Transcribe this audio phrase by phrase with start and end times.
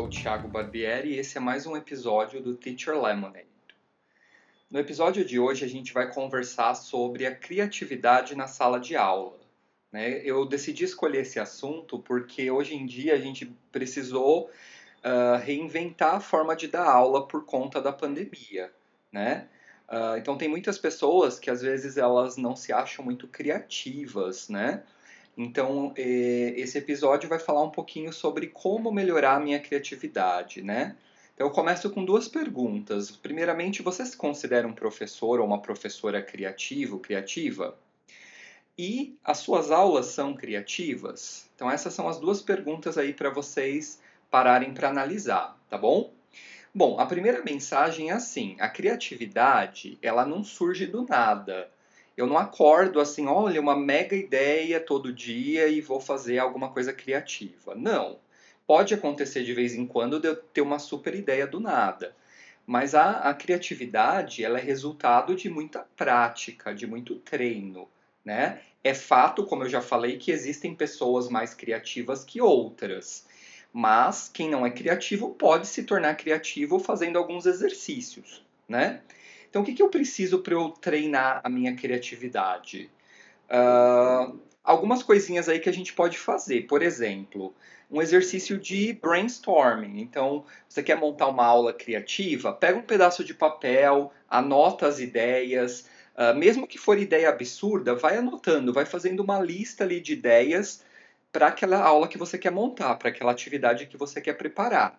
[0.00, 3.44] Sou o Thiago Barbieri e esse é mais um episódio do Teacher Lemonade.
[4.70, 9.38] No episódio de hoje a gente vai conversar sobre a criatividade na sala de aula.
[9.92, 10.22] Né?
[10.24, 14.48] Eu decidi escolher esse assunto porque hoje em dia a gente precisou
[15.04, 18.72] uh, reinventar a forma de dar aula por conta da pandemia.
[19.12, 19.48] Né?
[19.86, 24.82] Uh, então tem muitas pessoas que às vezes elas não se acham muito criativas, né?
[25.42, 30.94] Então, eh, esse episódio vai falar um pouquinho sobre como melhorar a minha criatividade, né?
[31.34, 33.10] Então, eu começo com duas perguntas.
[33.10, 37.74] Primeiramente, você se considera um professor ou uma professora criativo, criativa?
[38.76, 41.48] E as suas aulas são criativas?
[41.54, 43.98] Então, essas são as duas perguntas aí para vocês
[44.30, 46.12] pararem para analisar, tá bom?
[46.74, 51.70] Bom, a primeira mensagem é assim: a criatividade, ela não surge do nada
[52.20, 56.92] eu não acordo assim, olha, uma mega ideia todo dia e vou fazer alguma coisa
[56.92, 57.74] criativa.
[57.74, 58.18] Não.
[58.66, 62.14] Pode acontecer de vez em quando de eu ter uma super ideia do nada.
[62.66, 67.88] Mas a, a criatividade ela é resultado de muita prática, de muito treino.
[68.22, 68.60] Né?
[68.84, 73.26] É fato, como eu já falei, que existem pessoas mais criativas que outras.
[73.72, 78.44] Mas quem não é criativo pode se tornar criativo fazendo alguns exercícios.
[78.68, 79.00] Né?
[79.50, 82.88] Então, o que, que eu preciso para eu treinar a minha criatividade?
[83.50, 86.68] Uh, algumas coisinhas aí que a gente pode fazer.
[86.68, 87.52] Por exemplo,
[87.90, 90.00] um exercício de brainstorming.
[90.00, 92.52] Então, você quer montar uma aula criativa?
[92.52, 95.84] Pega um pedaço de papel, anota as ideias.
[96.16, 100.84] Uh, mesmo que for ideia absurda, vai anotando, vai fazendo uma lista ali de ideias
[101.32, 104.96] para aquela aula que você quer montar, para aquela atividade que você quer preparar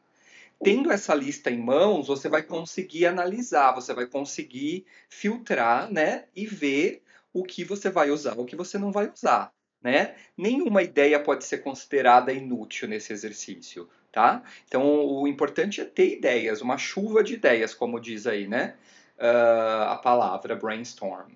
[0.64, 6.46] tendo essa lista em mãos, você vai conseguir analisar, você vai conseguir filtrar, né, e
[6.46, 10.16] ver o que você vai usar, o que você não vai usar, né?
[10.38, 14.44] Nenhuma ideia pode ser considerada inútil nesse exercício, tá?
[14.68, 18.76] Então, o importante é ter ideias, uma chuva de ideias, como diz aí, né?
[19.18, 21.32] Uh, a palavra brainstorm.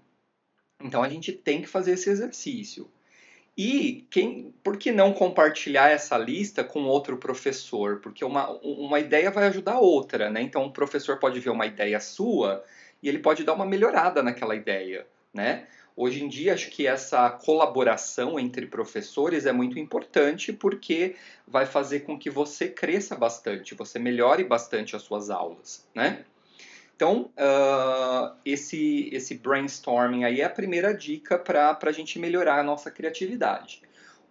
[0.82, 2.90] Então, a gente tem que fazer esse exercício.
[3.58, 8.00] E quem, por que não compartilhar essa lista com outro professor?
[8.02, 10.42] Porque uma, uma ideia vai ajudar outra, né?
[10.42, 12.64] Então, um professor pode ver uma ideia sua
[13.02, 15.68] e ele pode dar uma melhorada naquela ideia, né?
[15.96, 21.16] Hoje em dia, acho que essa colaboração entre professores é muito importante porque
[21.48, 26.26] vai fazer com que você cresça bastante, você melhore bastante as suas aulas, né?
[26.96, 32.64] Então, uh, esse, esse brainstorming aí é a primeira dica para a gente melhorar a
[32.64, 33.82] nossa criatividade.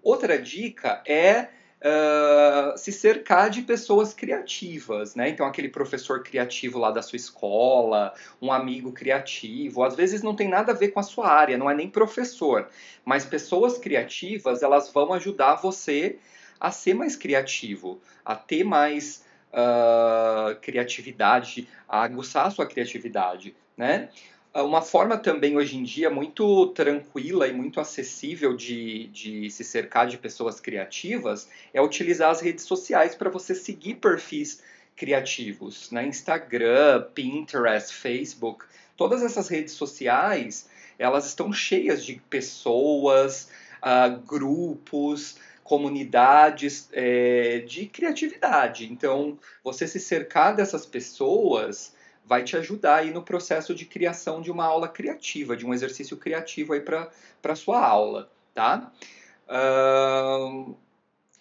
[0.03, 1.49] Outra dica é
[1.85, 5.29] uh, se cercar de pessoas criativas, né?
[5.29, 10.49] Então, aquele professor criativo lá da sua escola, um amigo criativo, às vezes não tem
[10.49, 12.69] nada a ver com a sua área, não é nem professor,
[13.05, 16.19] mas pessoas criativas, elas vão ajudar você
[16.59, 19.23] a ser mais criativo, a ter mais
[19.55, 24.11] uh, criatividade, a aguçar a sua criatividade, né?
[24.53, 29.65] Ah, uma forma também hoje em dia muito tranquila e muito acessível de, de se
[29.65, 34.63] cercar de pessoas criativas é utilizar as redes sociais para você seguir perfis
[34.95, 36.07] criativos, né?
[36.07, 38.65] Instagram, Pinterest, Facebook,
[38.97, 43.49] todas essas redes sociais elas estão cheias de pessoas,
[43.83, 48.85] uh, grupos, comunidades é, de criatividade.
[48.93, 54.51] Então, você se cercar dessas pessoas vai te ajudar aí no processo de criação de
[54.51, 57.11] uma aula criativa, de um exercício criativo aí para
[57.43, 58.93] a sua aula, tá?
[59.49, 60.77] Uh,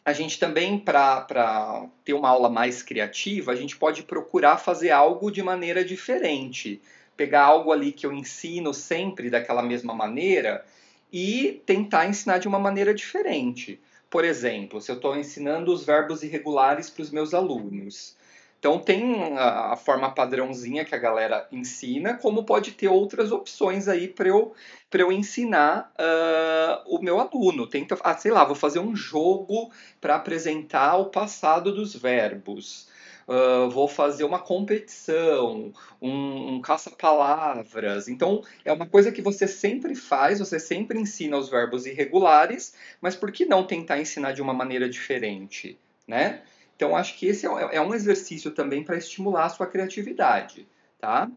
[0.06, 5.32] a gente também, para ter uma aula mais criativa, a gente pode procurar fazer algo
[5.32, 6.82] de maneira diferente.
[7.16, 10.66] Pegar algo ali que eu ensino sempre daquela mesma maneira
[11.12, 13.80] e tentar ensinar de uma maneira diferente.
[14.14, 18.16] Por exemplo, se eu estou ensinando os verbos irregulares para os meus alunos.
[18.60, 23.88] Então tem a, a, forma padrãozinha que a galera ensina, como pode ter outras opções
[23.88, 24.54] aí para eu,
[24.94, 27.66] eu ensinar uh, o meu aluno.
[27.66, 32.88] Tenta, ah, sei lá, vou fazer um jogo para apresentar o passado dos verbos
[33.28, 38.08] uh, vou fazer uma competição, um, um caça-palavras.
[38.08, 43.16] Então, é uma coisa que você sempre faz, você sempre ensina os verbos irregulares, mas
[43.16, 45.78] por que não tentar ensinar de uma maneira diferente,
[46.08, 46.42] né?
[46.76, 50.68] Então, acho que esse é, é um exercício também para estimular a sua criatividade,
[51.00, 51.30] tá?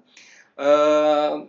[0.59, 1.49] Uh,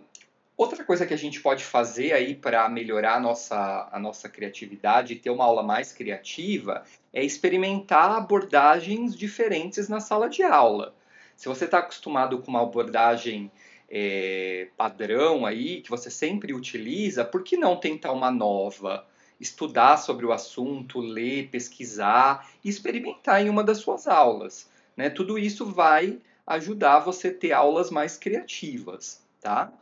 [0.58, 5.12] Outra coisa que a gente pode fazer aí para melhorar a nossa, a nossa criatividade
[5.12, 6.82] e ter uma aula mais criativa
[7.14, 10.96] é experimentar abordagens diferentes na sala de aula.
[11.36, 13.52] Se você está acostumado com uma abordagem
[13.88, 19.06] é, padrão aí, que você sempre utiliza, por que não tentar uma nova?
[19.40, 24.68] estudar sobre o assunto, ler, pesquisar e experimentar em uma das suas aulas.
[24.96, 25.08] Né?
[25.08, 29.72] Tudo isso vai ajudar você a ter aulas mais criativas, tá?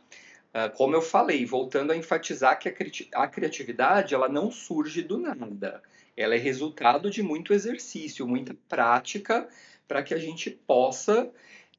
[0.53, 2.73] Uh, como eu falei, voltando a enfatizar que
[3.13, 5.81] a criatividade ela não surge do nada.
[6.15, 9.47] Ela é resultado de muito exercício, muita prática
[9.87, 11.31] para que a gente possa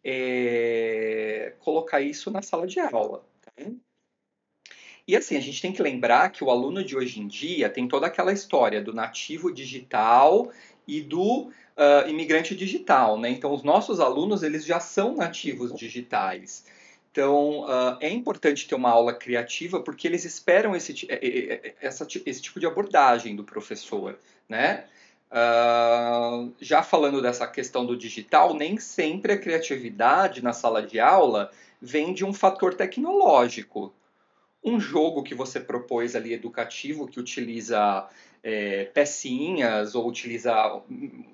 [0.05, 3.25] é, colocar isso na sala de aula.
[3.43, 3.53] Tá?
[5.09, 7.89] E assim, a gente tem que lembrar que o aluno de hoje em dia tem
[7.89, 10.53] toda aquela história do nativo digital
[10.87, 11.45] e do
[11.79, 13.31] uh, imigrante digital, né?
[13.31, 16.67] Então, os nossos alunos, eles já são nativos digitais.
[17.19, 21.05] Então, uh, é importante ter uma aula criativa porque eles esperam esse,
[21.83, 24.17] essa, esse tipo de abordagem do professor,
[24.49, 24.85] né?
[25.29, 31.51] Uh, já falando dessa questão do digital, nem sempre a criatividade na sala de aula
[31.83, 33.93] vem de um fator tecnológico.
[34.63, 38.09] Um jogo que você propôs ali educativo, que utiliza
[38.45, 41.25] é, pecinhas ou utiliza hum,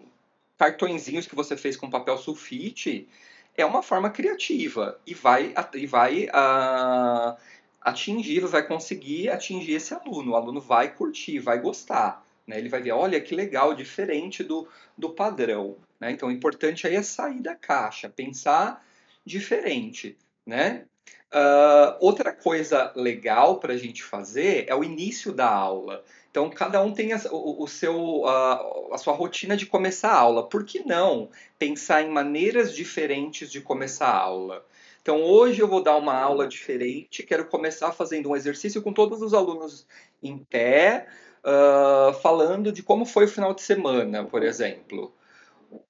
[0.56, 3.06] cartõezinhos que você fez com papel sulfite,
[3.56, 7.36] é uma forma criativa e vai, e vai uh,
[7.80, 10.32] atingir, vai conseguir atingir esse aluno.
[10.32, 12.24] O aluno vai curtir, vai gostar.
[12.46, 12.58] Né?
[12.58, 15.76] Ele vai ver, olha que legal, diferente do, do padrão.
[16.00, 16.10] Né?
[16.10, 18.84] Então, o importante aí é sair da caixa, pensar
[19.24, 20.16] diferente.
[20.44, 20.84] Né?
[21.32, 26.04] Uh, outra coisa legal para a gente fazer é o início da aula.
[26.34, 30.18] Então, cada um tem a, o, o, seu, a, a sua rotina de começar a
[30.18, 30.48] aula.
[30.48, 34.66] Por que não pensar em maneiras diferentes de começar a aula?
[35.00, 37.22] Então, hoje eu vou dar uma aula diferente.
[37.22, 39.86] Quero começar fazendo um exercício com todos os alunos
[40.20, 41.06] em pé,
[41.44, 45.14] uh, falando de como foi o final de semana, por exemplo.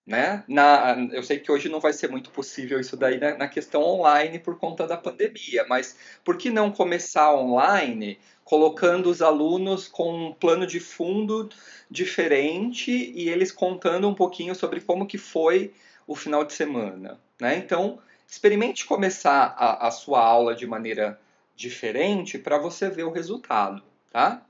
[0.06, 0.44] Né?
[0.46, 3.82] Na, eu sei que hoje não vai ser muito possível isso daí na, na, questão
[3.82, 10.28] online por conta da pandemia, mas por que não começar online colocando os alunos com
[10.28, 11.48] um plano de fundo
[11.90, 15.72] diferente e eles contando um pouquinho sobre como que foi
[16.06, 17.56] o final de semana, né?
[17.56, 17.98] Então,
[18.28, 21.18] experimente começar a, a sua aula de maneira
[21.56, 23.82] diferente para você ver o resultado,
[24.12, 24.44] tá?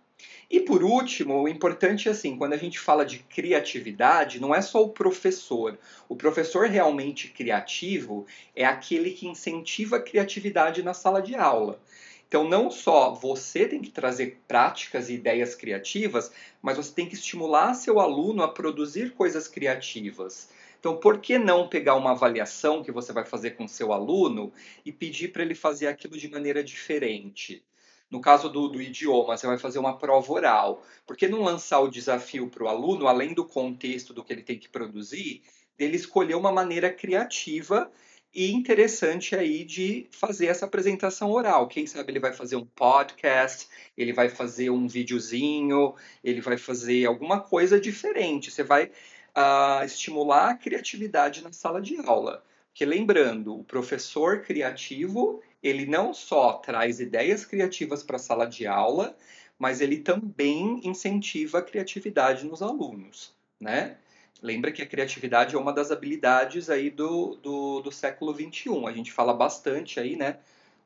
[0.50, 4.61] E por último, o importante é assim, quando a gente fala de criatividade, não é
[4.61, 5.79] só o professor.
[6.09, 11.81] O professor realmente criativo é aquele que incentiva a criatividade na sala de aula.
[12.29, 17.15] Então, não só você tem que trazer práticas e ideias criativas, mas você tem que
[17.15, 20.49] estimular seu aluno a produzir coisas criativas.
[20.81, 24.53] Então, por que não pegar uma avaliação que você vai fazer com seu aluno
[24.85, 27.65] e pedir para ele fazer aquilo de maneira diferente?
[28.11, 30.85] No caso do, do, idioma, você vai fazer uma prova oral.
[31.06, 34.43] Por que não lançar o desafio para o aluno, além do contexto do que ele
[34.43, 35.43] tem que produzir,
[35.77, 37.91] dele escolher uma maneira criativa
[38.35, 41.69] e interessante aí de fazer essa apresentação oral.
[41.69, 47.06] Quem sabe ele vai fazer um podcast, ele vai fazer um videozinho, ele vai fazer
[47.06, 48.51] alguma coisa diferente.
[48.51, 52.45] Você vai uh, estimular a criatividade na sala de aula.
[52.71, 58.66] Porque lembrando, o professor criativo, ele não só traz ideias criativas para a sala de
[58.66, 59.16] aula,
[59.58, 63.96] mas ele também incentiva a criatividade nos alunos, né?
[64.43, 68.86] Lembra que a criatividade é uma das habilidades aí do, do, do século XXI.
[68.86, 70.36] A gente fala bastante aí, né?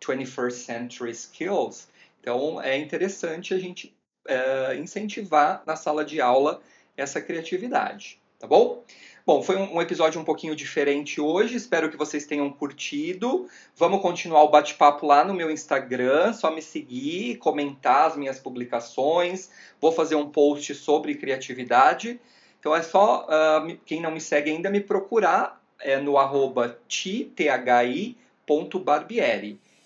[0.00, 1.88] 21st Century Skills.
[2.20, 3.96] Então, é interessante a gente
[4.28, 6.62] é, incentivar na sala de aula
[6.96, 8.84] essa criatividade, tá bom?
[9.28, 13.46] Bom, foi um, episódio um pouquinho diferente hoje, espero que vocês tenham curtido.
[13.76, 19.50] Vamos continuar o bate-papo lá no meu Instagram, só me seguir, comentar as minhas publicações.
[19.78, 22.18] Vou fazer um post sobre criatividade.
[22.58, 26.78] Então é só, uh, quem não me segue ainda, me procurar é, no arroba.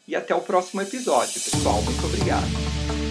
[0.07, 1.83] E até o próximo episódio, pessoal.
[1.83, 3.02] Muito obrigado.